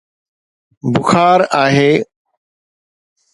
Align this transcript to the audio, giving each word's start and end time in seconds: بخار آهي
بخار 0.93 1.39
آهي 1.63 1.91